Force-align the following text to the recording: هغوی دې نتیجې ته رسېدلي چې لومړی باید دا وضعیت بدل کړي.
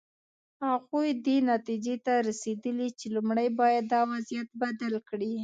هغوی 0.67 1.09
دې 1.25 1.37
نتیجې 1.51 1.95
ته 2.05 2.13
رسېدلي 2.27 2.87
چې 2.99 3.05
لومړی 3.15 3.47
باید 3.59 3.83
دا 3.93 4.01
وضعیت 4.11 4.49
بدل 4.61 4.93
کړي. 5.09 5.33